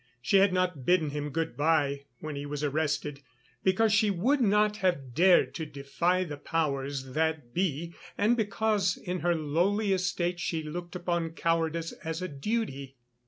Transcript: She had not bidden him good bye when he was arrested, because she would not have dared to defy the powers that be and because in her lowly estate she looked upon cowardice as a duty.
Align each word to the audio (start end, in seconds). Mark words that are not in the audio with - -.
She 0.19 0.37
had 0.37 0.51
not 0.51 0.83
bidden 0.83 1.11
him 1.11 1.29
good 1.29 1.55
bye 1.55 2.05
when 2.21 2.35
he 2.35 2.47
was 2.47 2.63
arrested, 2.63 3.21
because 3.63 3.93
she 3.93 4.09
would 4.09 4.41
not 4.41 4.77
have 4.77 5.13
dared 5.13 5.53
to 5.53 5.65
defy 5.67 6.23
the 6.23 6.37
powers 6.37 7.11
that 7.13 7.53
be 7.53 7.93
and 8.17 8.35
because 8.35 8.97
in 8.97 9.19
her 9.19 9.35
lowly 9.35 9.93
estate 9.93 10.39
she 10.39 10.63
looked 10.63 10.95
upon 10.95 11.33
cowardice 11.33 11.91
as 12.03 12.19
a 12.19 12.27
duty. 12.27 12.95